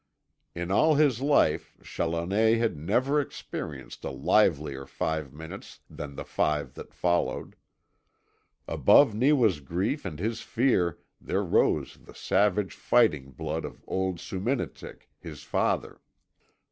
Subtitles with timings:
[0.55, 6.73] In all his life Challoner had never experienced a livelier five minutes than the five
[6.73, 7.55] that followed.
[8.67, 15.07] Above Neewa's grief and his fear there rose the savage fighting blood of old Soominitik,
[15.19, 16.01] his father.